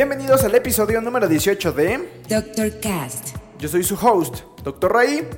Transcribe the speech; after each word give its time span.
Bienvenidos 0.00 0.44
al 0.44 0.54
episodio 0.54 0.98
número 1.02 1.28
18 1.28 1.72
de 1.72 2.08
Dr. 2.26 2.80
Cast. 2.80 3.36
Yo 3.58 3.68
soy 3.68 3.84
su 3.84 3.96
host, 3.96 4.44
Dr. 4.64 4.90
Ray, 4.90 5.28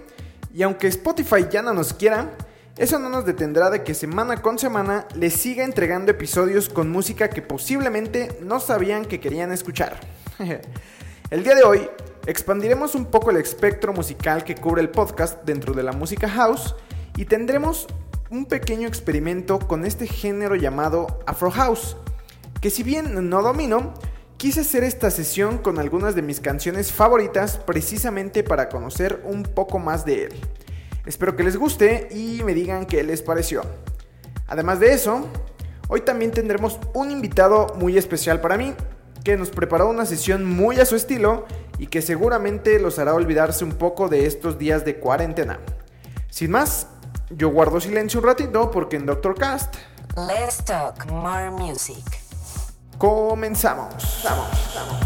y 0.54 0.62
aunque 0.62 0.86
Spotify 0.86 1.48
ya 1.50 1.62
no 1.62 1.74
nos 1.74 1.92
quiera, 1.92 2.30
eso 2.76 3.00
no 3.00 3.08
nos 3.08 3.26
detendrá 3.26 3.70
de 3.70 3.82
que 3.82 3.92
semana 3.92 4.40
con 4.40 4.60
semana 4.60 5.08
les 5.16 5.34
siga 5.34 5.64
entregando 5.64 6.12
episodios 6.12 6.68
con 6.68 6.92
música 6.92 7.28
que 7.28 7.42
posiblemente 7.42 8.38
no 8.40 8.60
sabían 8.60 9.04
que 9.04 9.18
querían 9.18 9.50
escuchar. 9.50 9.98
el 11.30 11.42
día 11.42 11.56
de 11.56 11.64
hoy 11.64 11.90
expandiremos 12.26 12.94
un 12.94 13.06
poco 13.06 13.32
el 13.32 13.38
espectro 13.38 13.92
musical 13.92 14.44
que 14.44 14.54
cubre 14.54 14.80
el 14.80 14.90
podcast 14.90 15.42
dentro 15.42 15.74
de 15.74 15.82
la 15.82 15.90
música 15.90 16.28
house 16.28 16.76
y 17.16 17.24
tendremos 17.24 17.88
un 18.30 18.46
pequeño 18.46 18.86
experimento 18.86 19.58
con 19.58 19.84
este 19.84 20.06
género 20.06 20.54
llamado 20.54 21.18
Afro 21.26 21.50
House, 21.50 21.96
que 22.60 22.70
si 22.70 22.84
bien 22.84 23.28
no 23.28 23.42
domino, 23.42 23.92
Quise 24.42 24.62
hacer 24.62 24.82
esta 24.82 25.08
sesión 25.12 25.58
con 25.58 25.78
algunas 25.78 26.16
de 26.16 26.22
mis 26.22 26.40
canciones 26.40 26.90
favoritas 26.90 27.58
precisamente 27.58 28.42
para 28.42 28.68
conocer 28.68 29.22
un 29.24 29.44
poco 29.44 29.78
más 29.78 30.04
de 30.04 30.24
él. 30.24 30.32
Espero 31.06 31.36
que 31.36 31.44
les 31.44 31.56
guste 31.56 32.08
y 32.10 32.42
me 32.42 32.52
digan 32.52 32.86
qué 32.86 33.04
les 33.04 33.22
pareció. 33.22 33.62
Además 34.48 34.80
de 34.80 34.94
eso, 34.94 35.28
hoy 35.86 36.00
también 36.00 36.32
tendremos 36.32 36.80
un 36.92 37.12
invitado 37.12 37.72
muy 37.76 37.96
especial 37.96 38.40
para 38.40 38.56
mí, 38.56 38.74
que 39.22 39.36
nos 39.36 39.50
preparó 39.50 39.88
una 39.88 40.06
sesión 40.06 40.44
muy 40.44 40.80
a 40.80 40.86
su 40.86 40.96
estilo 40.96 41.46
y 41.78 41.86
que 41.86 42.02
seguramente 42.02 42.80
los 42.80 42.98
hará 42.98 43.14
olvidarse 43.14 43.64
un 43.64 43.74
poco 43.74 44.08
de 44.08 44.26
estos 44.26 44.58
días 44.58 44.84
de 44.84 44.96
cuarentena. 44.96 45.60
Sin 46.30 46.50
más, 46.50 46.88
yo 47.30 47.50
guardo 47.50 47.80
silencio 47.80 48.18
un 48.18 48.26
ratito 48.26 48.72
porque 48.72 48.96
en 48.96 49.06
Doctor 49.06 49.36
Cast... 49.38 49.76
Let's 50.16 50.64
talk 50.64 51.06
more 51.12 51.48
music. 51.52 52.31
Comenzamos. 53.02 54.22
Vamos, 54.22 54.46
vamos. 54.76 55.00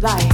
Life. 0.00 0.31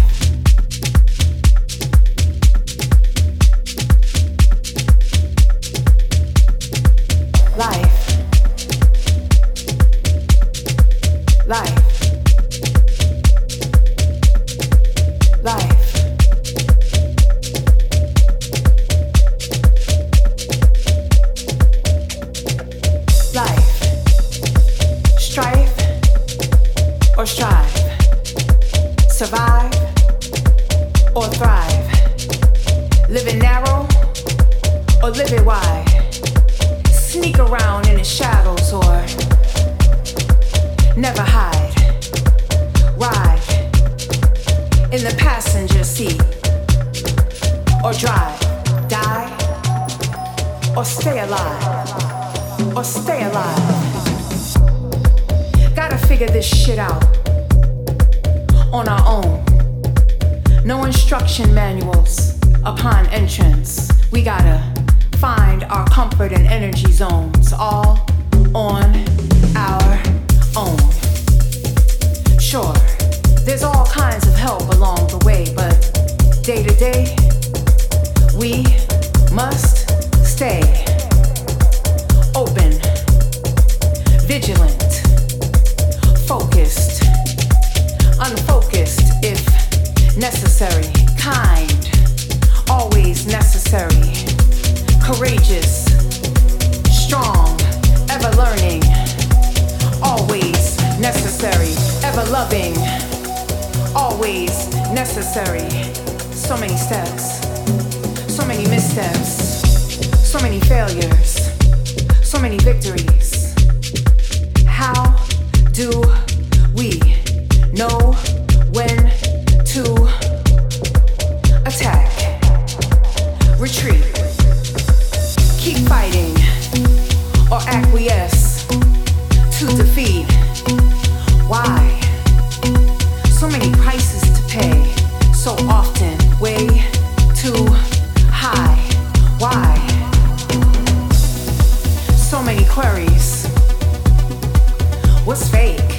What's 145.29 145.51
fake? 145.51 145.93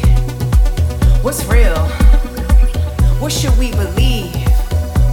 What's 1.21 1.45
real? 1.45 1.77
What 3.21 3.31
should 3.31 3.55
we 3.59 3.69
believe? 3.69 4.33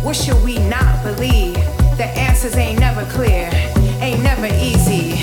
What 0.02 0.16
should 0.16 0.42
we 0.42 0.58
not 0.70 1.04
believe? 1.04 1.52
The 1.98 2.06
answers 2.16 2.56
ain't 2.56 2.80
never 2.80 3.04
clear, 3.10 3.50
ain't 4.00 4.22
never 4.22 4.46
easy. 4.46 5.20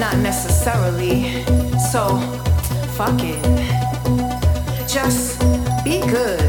not 0.00 0.16
necessarily. 0.16 1.44
So, 1.92 2.18
fuck 2.96 3.20
it. 3.20 3.44
Just 4.88 5.40
be 5.84 6.00
good. 6.00 6.40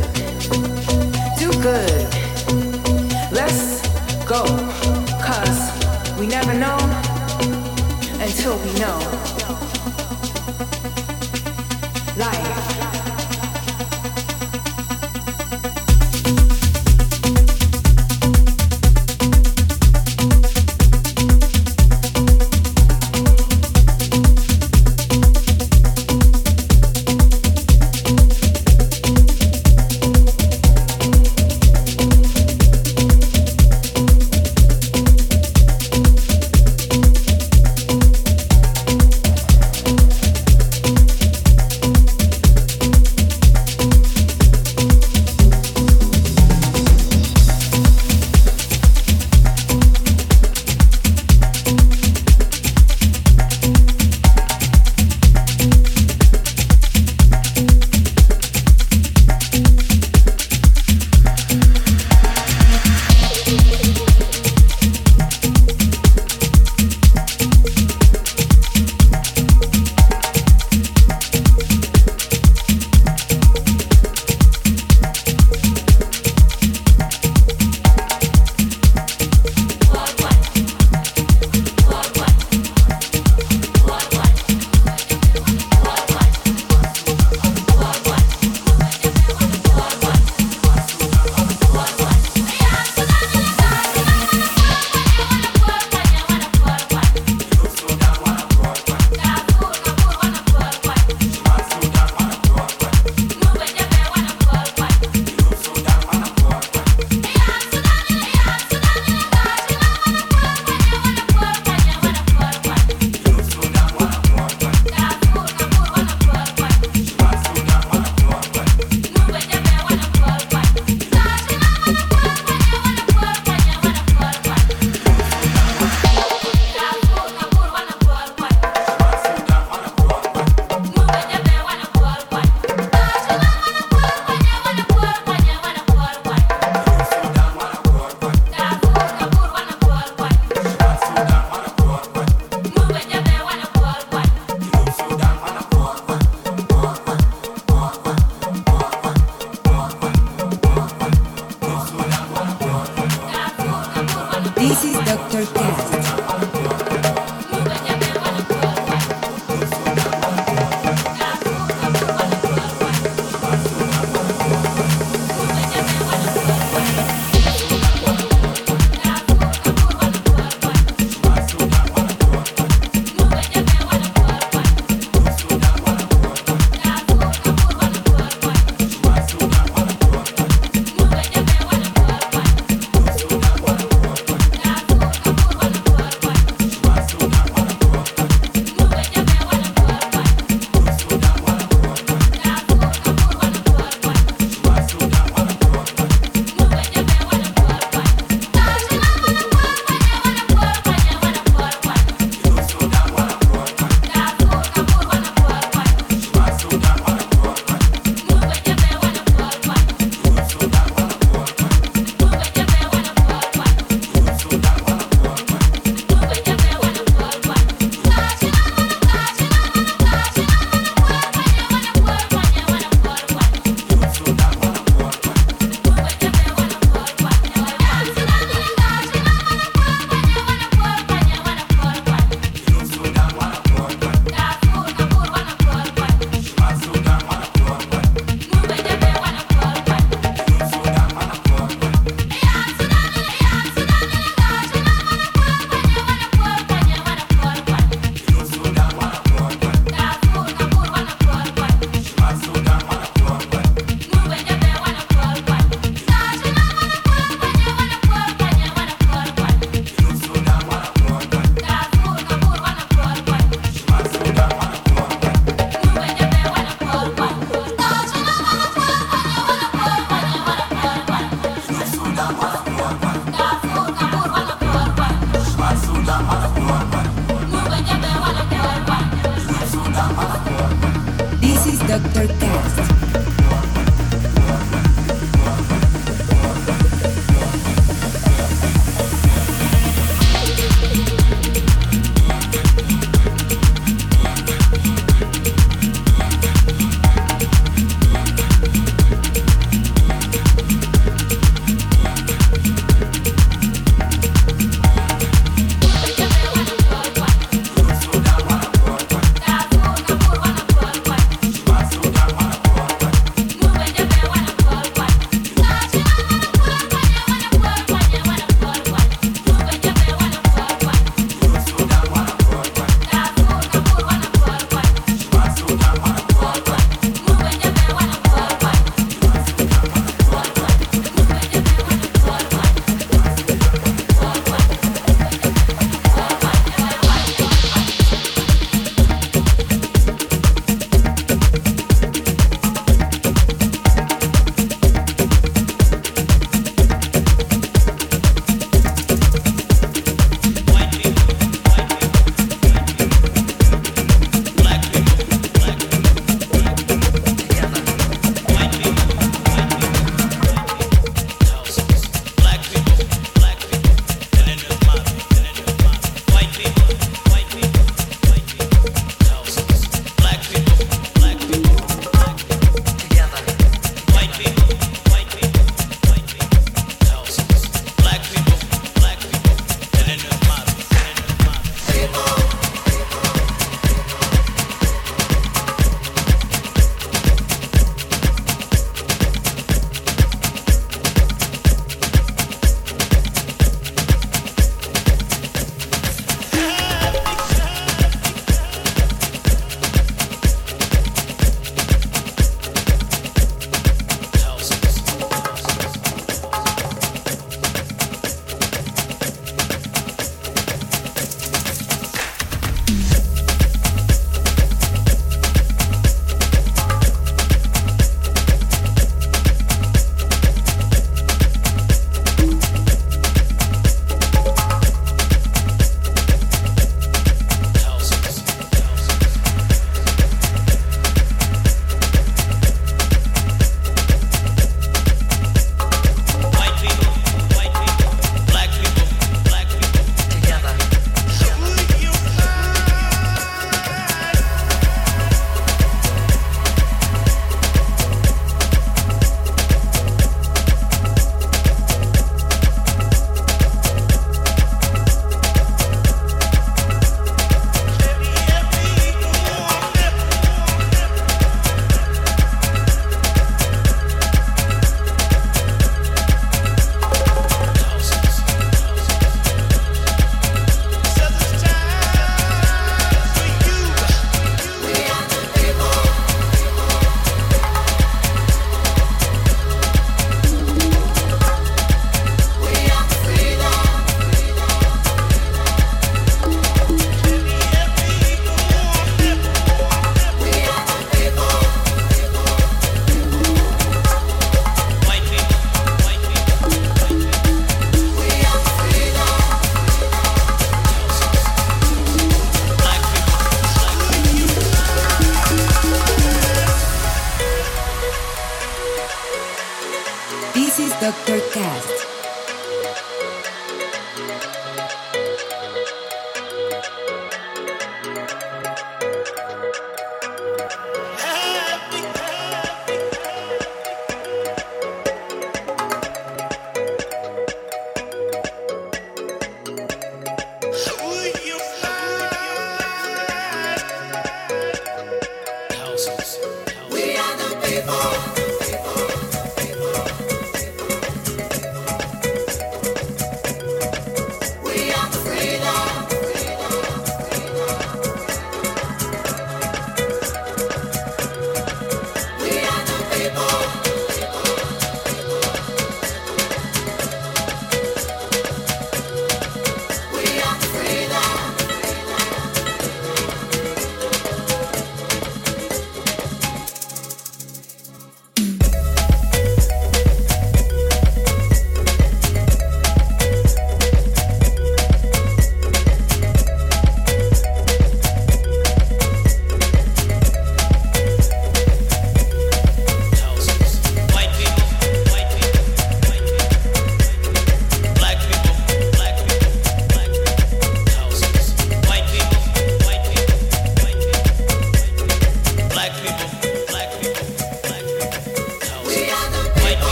Do 1.38 1.52
good. 1.62 2.08
Let's 3.30 3.86
go. 4.26 4.46
Cause 5.22 6.18
we 6.18 6.28
never 6.28 6.54
know 6.54 6.78
until 8.22 8.58
we 8.60 8.80
know. 8.80 9.41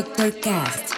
This 0.00 0.08
is 0.08 0.16
Dr. 0.16 0.40
Cast. 0.40 0.89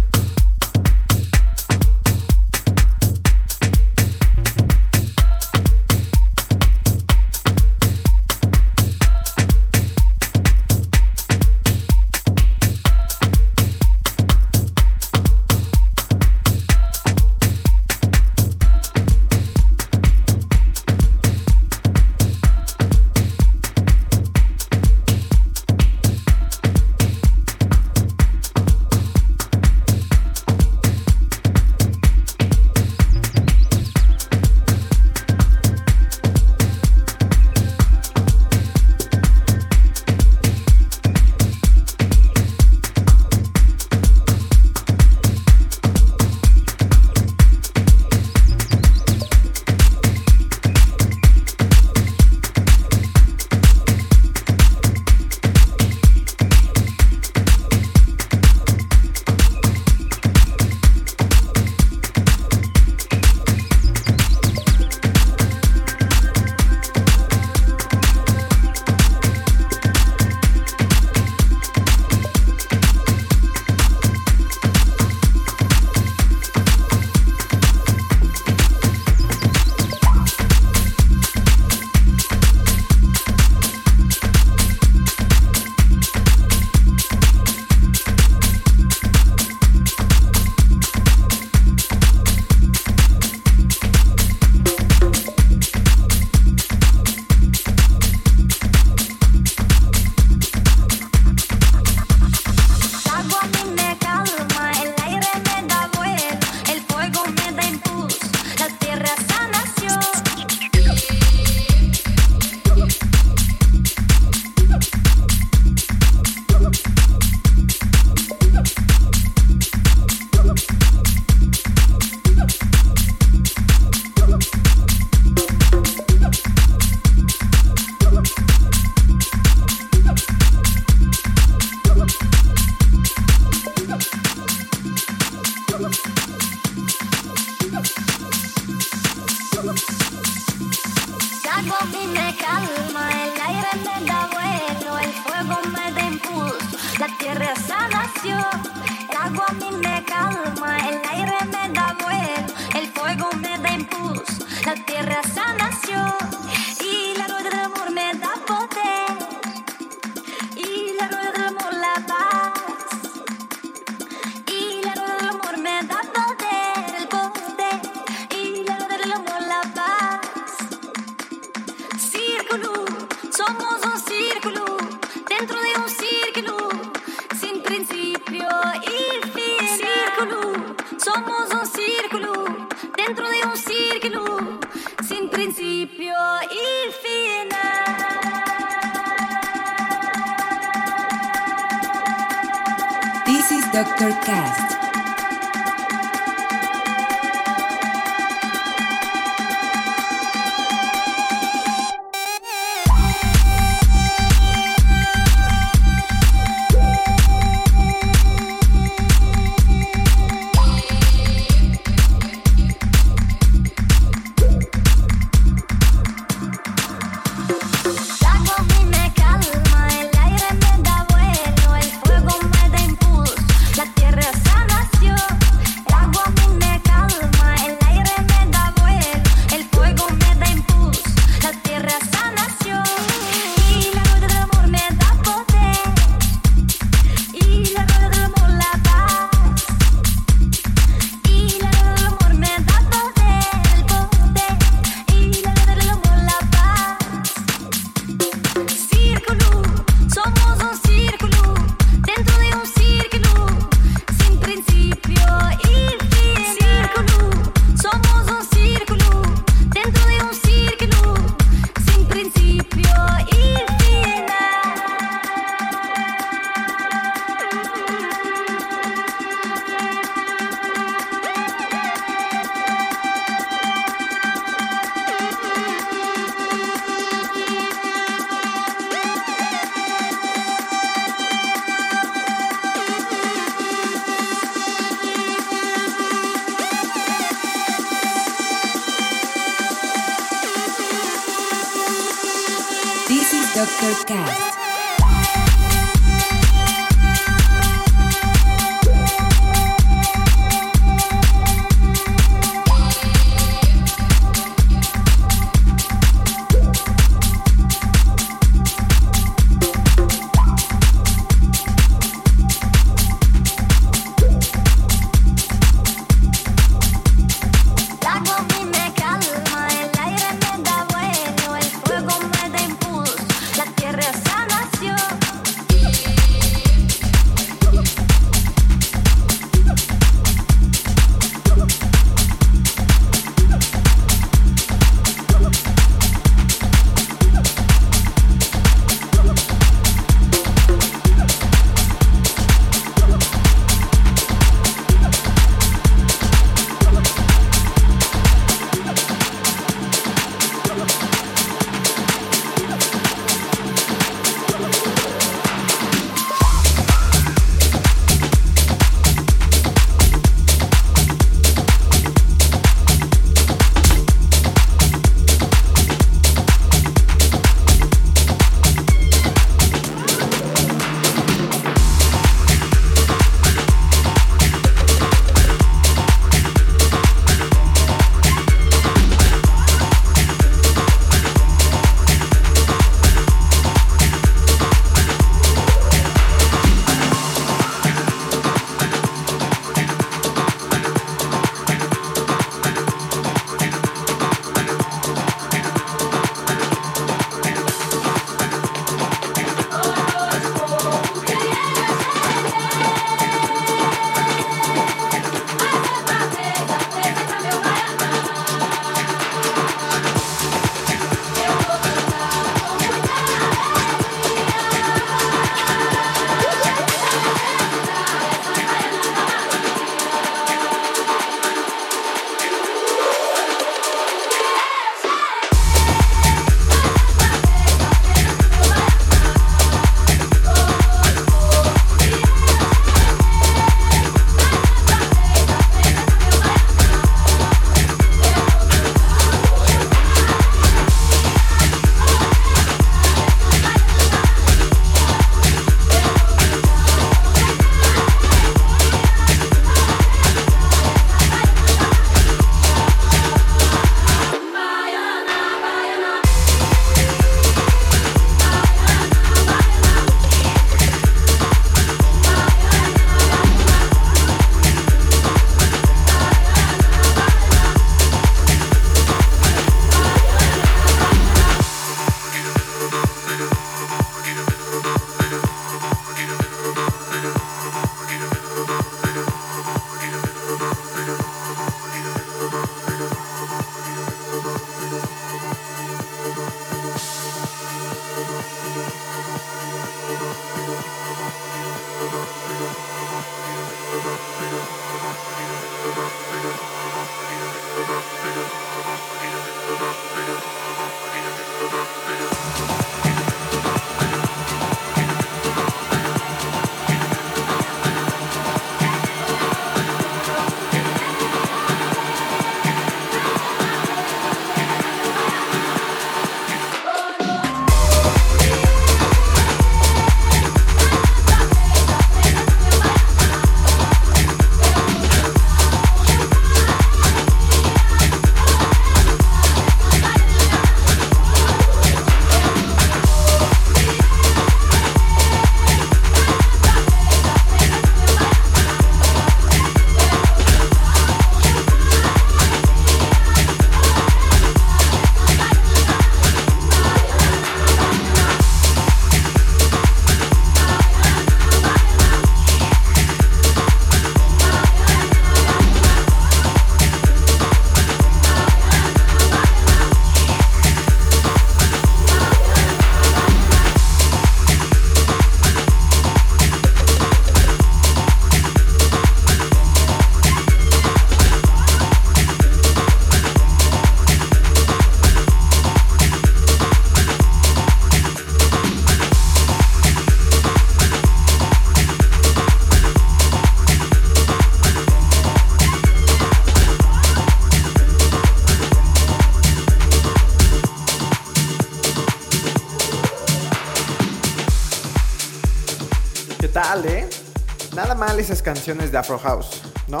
Esas 598.28 598.42
canciones 598.42 598.92
de 598.92 598.98
Afro 598.98 599.18
House, 599.18 599.62
¿no? 599.86 600.00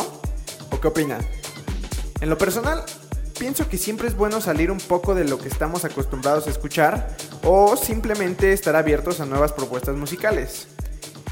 ¿O 0.70 0.78
qué 0.78 0.88
opinan? 0.88 1.26
En 2.20 2.28
lo 2.28 2.36
personal, 2.36 2.84
pienso 3.38 3.70
que 3.70 3.78
siempre 3.78 4.06
es 4.06 4.14
bueno 4.14 4.42
salir 4.42 4.70
un 4.70 4.80
poco 4.80 5.14
de 5.14 5.24
lo 5.24 5.38
que 5.38 5.48
estamos 5.48 5.86
acostumbrados 5.86 6.46
a 6.46 6.50
escuchar 6.50 7.16
o 7.42 7.74
simplemente 7.74 8.52
estar 8.52 8.76
abiertos 8.76 9.20
a 9.20 9.24
nuevas 9.24 9.54
propuestas 9.54 9.96
musicales. 9.96 10.68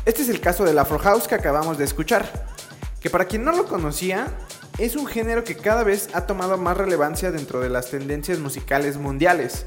Este 0.06 0.22
es 0.22 0.30
el 0.30 0.40
caso 0.40 0.64
del 0.64 0.78
Afro 0.78 0.98
House 0.98 1.28
que 1.28 1.34
acabamos 1.34 1.76
de 1.76 1.84
escuchar, 1.84 2.46
que 2.98 3.10
para 3.10 3.26
quien 3.26 3.44
no 3.44 3.52
lo 3.52 3.66
conocía, 3.66 4.28
es 4.78 4.96
un 4.96 5.04
género 5.06 5.44
que 5.44 5.54
cada 5.54 5.84
vez 5.84 6.08
ha 6.14 6.22
tomado 6.22 6.56
más 6.56 6.78
relevancia 6.78 7.30
dentro 7.30 7.60
de 7.60 7.68
las 7.68 7.90
tendencias 7.90 8.38
musicales 8.38 8.96
mundiales, 8.96 9.66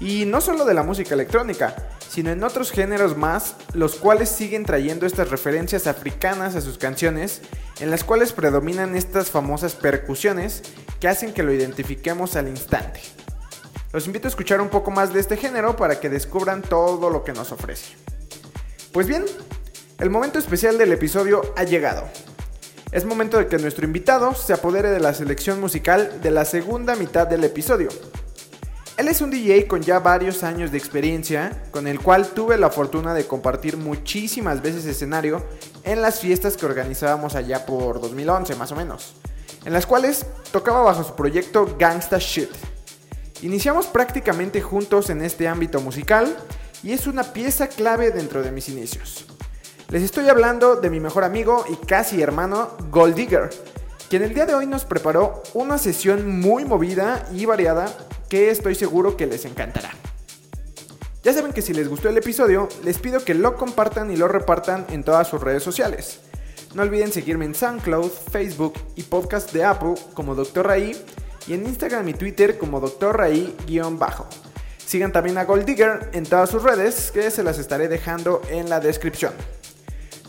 y 0.00 0.24
no 0.24 0.40
solo 0.40 0.64
de 0.64 0.72
la 0.72 0.82
música 0.82 1.12
electrónica, 1.12 1.76
sino 2.08 2.30
en 2.30 2.42
otros 2.42 2.70
géneros 2.70 3.18
más, 3.18 3.56
los 3.72 3.96
cuales 3.96 4.28
siguen 4.28 4.64
trayendo 4.64 5.06
estas 5.06 5.30
referencias 5.30 5.86
africanas 5.86 6.56
a 6.56 6.60
sus 6.60 6.78
canciones, 6.78 7.42
en 7.80 7.90
las 7.90 8.04
cuales 8.04 8.32
predominan 8.32 8.96
estas 8.96 9.30
famosas 9.30 9.74
percusiones 9.74 10.62
que 10.98 11.08
hacen 11.08 11.32
que 11.32 11.42
lo 11.42 11.52
identifiquemos 11.52 12.36
al 12.36 12.48
instante. 12.48 13.00
Los 13.92 14.06
invito 14.06 14.28
a 14.28 14.30
escuchar 14.30 14.60
un 14.60 14.68
poco 14.68 14.90
más 14.90 15.12
de 15.12 15.20
este 15.20 15.36
género 15.36 15.76
para 15.76 16.00
que 16.00 16.08
descubran 16.08 16.62
todo 16.62 17.10
lo 17.10 17.24
que 17.24 17.32
nos 17.32 17.52
ofrece. 17.52 17.96
Pues 18.92 19.06
bien, 19.06 19.24
el 19.98 20.10
momento 20.10 20.38
especial 20.38 20.78
del 20.78 20.92
episodio 20.92 21.42
ha 21.56 21.64
llegado. 21.64 22.08
Es 22.92 23.04
momento 23.04 23.38
de 23.38 23.46
que 23.46 23.58
nuestro 23.58 23.84
invitado 23.84 24.34
se 24.34 24.52
apodere 24.52 24.90
de 24.90 24.98
la 24.98 25.14
selección 25.14 25.60
musical 25.60 26.20
de 26.22 26.30
la 26.32 26.44
segunda 26.44 26.96
mitad 26.96 27.26
del 27.26 27.44
episodio. 27.44 27.88
Él 29.00 29.08
es 29.08 29.22
un 29.22 29.30
DJ 29.30 29.66
con 29.66 29.80
ya 29.80 29.98
varios 29.98 30.42
años 30.44 30.72
de 30.72 30.76
experiencia, 30.76 31.62
con 31.70 31.86
el 31.86 32.00
cual 32.00 32.28
tuve 32.34 32.58
la 32.58 32.68
fortuna 32.68 33.14
de 33.14 33.26
compartir 33.26 33.78
muchísimas 33.78 34.60
veces 34.60 34.84
escenario 34.84 35.42
en 35.84 36.02
las 36.02 36.20
fiestas 36.20 36.58
que 36.58 36.66
organizábamos 36.66 37.34
allá 37.34 37.64
por 37.64 38.02
2011 38.02 38.56
más 38.56 38.72
o 38.72 38.76
menos, 38.76 39.14
en 39.64 39.72
las 39.72 39.86
cuales 39.86 40.26
tocaba 40.52 40.82
bajo 40.82 41.02
su 41.02 41.14
proyecto 41.14 41.76
Gangsta 41.78 42.18
Shit. 42.18 42.50
Iniciamos 43.40 43.86
prácticamente 43.86 44.60
juntos 44.60 45.08
en 45.08 45.22
este 45.22 45.48
ámbito 45.48 45.80
musical 45.80 46.36
y 46.82 46.92
es 46.92 47.06
una 47.06 47.22
pieza 47.22 47.68
clave 47.68 48.10
dentro 48.10 48.42
de 48.42 48.52
mis 48.52 48.68
inicios. 48.68 49.24
Les 49.88 50.02
estoy 50.02 50.28
hablando 50.28 50.76
de 50.76 50.90
mi 50.90 51.00
mejor 51.00 51.24
amigo 51.24 51.64
y 51.70 51.76
casi 51.86 52.20
hermano 52.20 52.76
Gold 52.90 53.14
Digger, 53.14 53.48
quien 54.10 54.24
el 54.24 54.34
día 54.34 54.44
de 54.44 54.54
hoy 54.54 54.66
nos 54.66 54.84
preparó 54.84 55.42
una 55.54 55.78
sesión 55.78 56.38
muy 56.38 56.66
movida 56.66 57.26
y 57.32 57.46
variada 57.46 57.86
que 58.30 58.48
estoy 58.48 58.74
seguro 58.74 59.18
que 59.18 59.26
les 59.26 59.44
encantará. 59.44 59.90
Ya 61.22 61.34
saben 61.34 61.52
que 61.52 61.60
si 61.60 61.74
les 61.74 61.88
gustó 61.88 62.08
el 62.08 62.16
episodio, 62.16 62.66
les 62.82 62.96
pido 62.96 63.22
que 63.22 63.34
lo 63.34 63.56
compartan 63.56 64.10
y 64.10 64.16
lo 64.16 64.26
repartan 64.26 64.86
en 64.88 65.04
todas 65.04 65.28
sus 65.28 65.42
redes 65.42 65.62
sociales. 65.62 66.20
No 66.74 66.82
olviden 66.82 67.12
seguirme 67.12 67.44
en 67.44 67.54
SoundCloud, 67.54 68.10
Facebook 68.30 68.74
y 68.94 69.02
podcast 69.02 69.52
de 69.52 69.64
Apple 69.64 69.94
como 70.14 70.34
Dr. 70.34 70.66
Raí 70.66 70.96
y 71.46 71.54
en 71.54 71.66
Instagram 71.66 72.08
y 72.08 72.14
Twitter 72.14 72.56
como 72.56 72.80
Dr. 72.80 73.18
Raí-bajo. 73.18 74.26
Sigan 74.78 75.12
también 75.12 75.36
a 75.36 75.44
Gold 75.44 75.64
Digger 75.66 76.10
en 76.12 76.24
todas 76.24 76.48
sus 76.48 76.62
redes 76.62 77.10
que 77.10 77.30
se 77.30 77.42
las 77.42 77.58
estaré 77.58 77.88
dejando 77.88 78.40
en 78.48 78.70
la 78.70 78.80
descripción. 78.80 79.34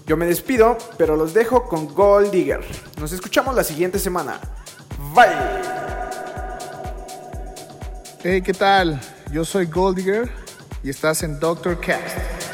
Yo 0.07 0.17
me 0.17 0.25
despido, 0.25 0.77
pero 0.97 1.15
los 1.15 1.33
dejo 1.33 1.69
con 1.69 1.87
Gold 1.87 2.31
Digger. 2.31 2.65
Nos 2.99 3.11
escuchamos 3.11 3.55
la 3.55 3.63
siguiente 3.63 3.97
semana. 3.97 4.41
Bye. 5.15 6.20
Hey, 8.23 8.43
¿qué 8.43 8.53
tal? 8.53 9.01
Yo 9.31 9.43
soy 9.43 9.65
Gold 9.65 9.97
Digger 9.97 10.29
y 10.83 10.91
estás 10.91 11.23
en 11.23 11.39
Doctor 11.39 11.81
Cast. 11.81 12.50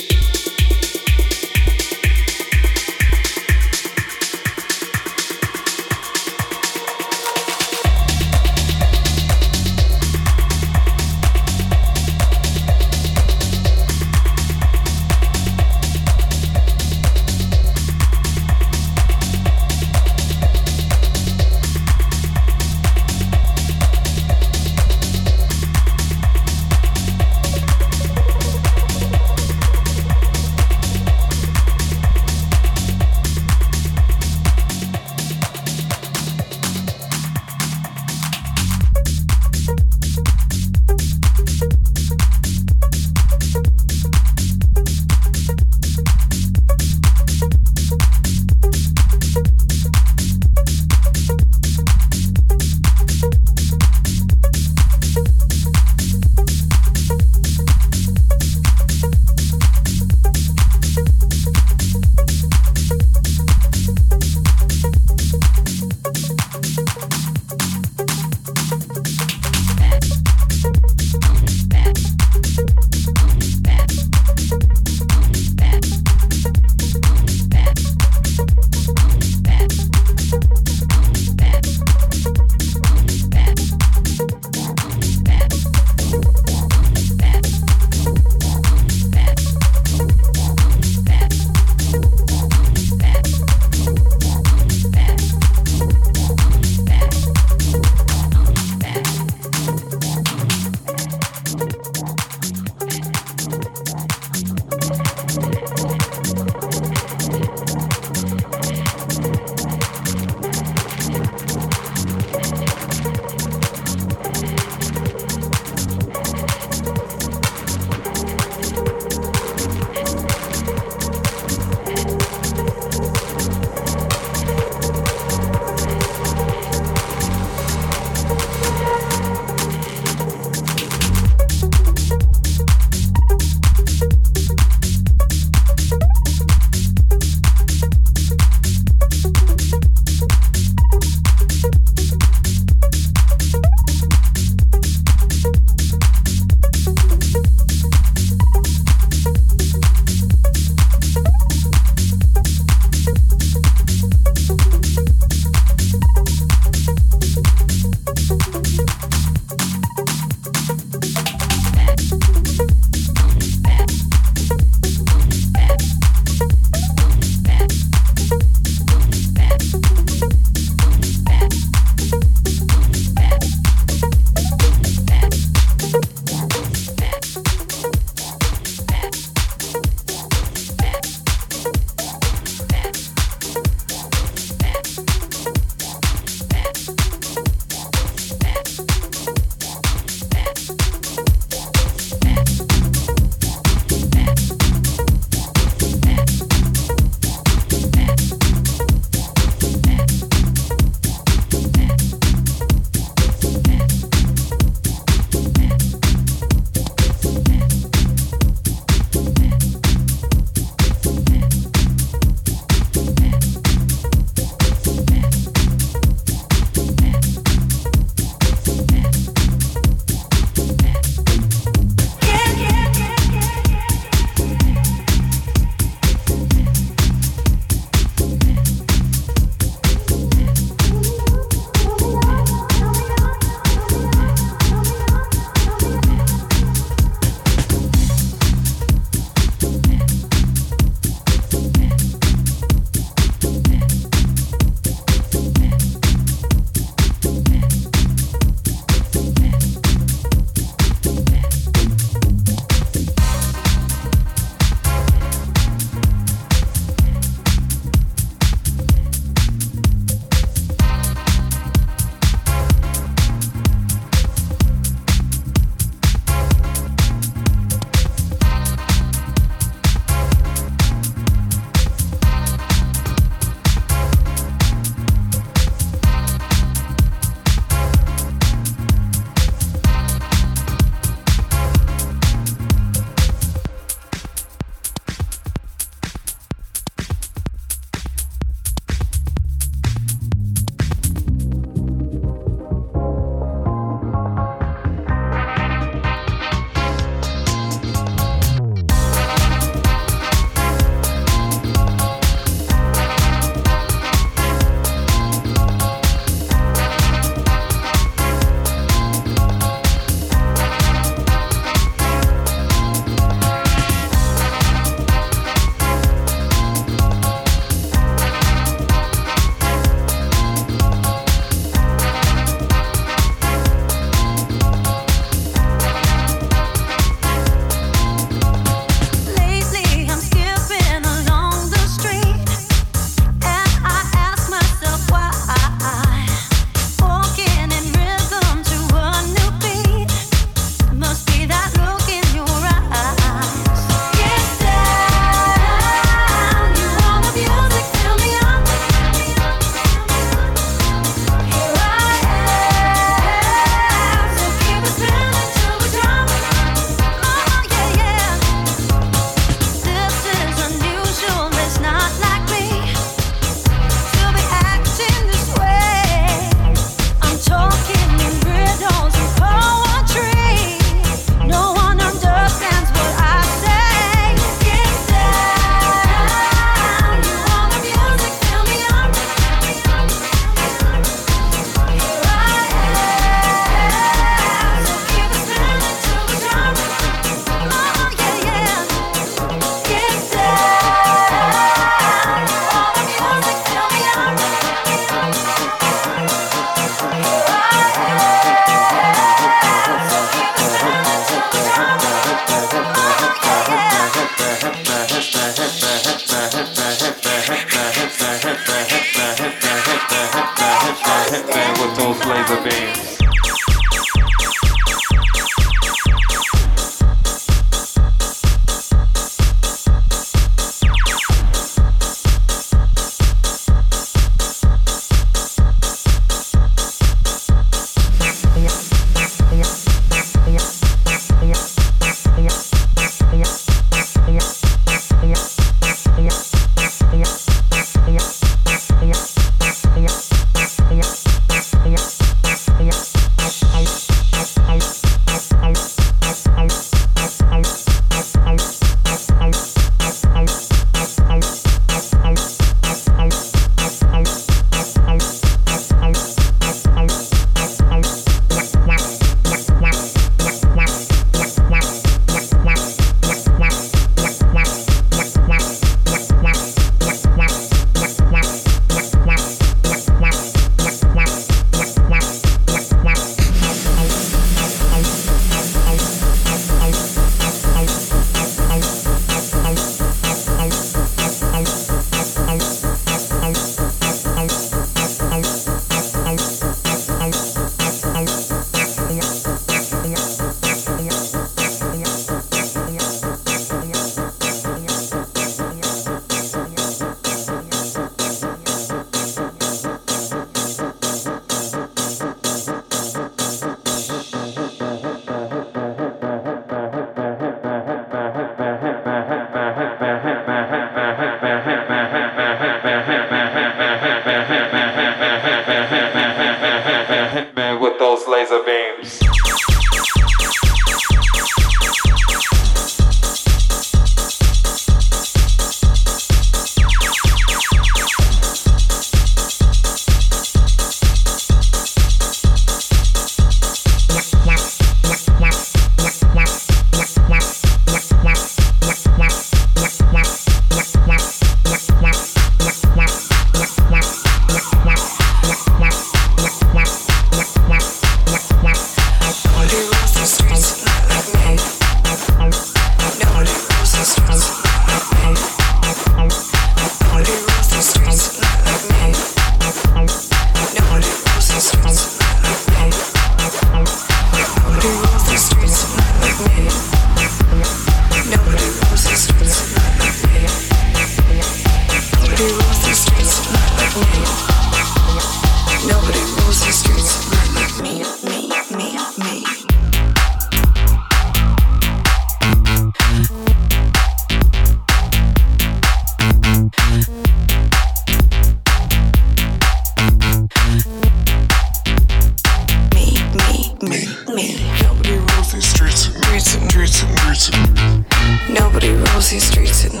streets 596.91 597.49
at 597.49 597.75
night. 597.75 598.05
Nobody 598.49 598.89
rolls 598.89 599.29
these 599.29 599.43
streets 599.43 599.85
at 599.85 599.93
night. 599.93 600.00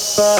Bye. 0.00 0.30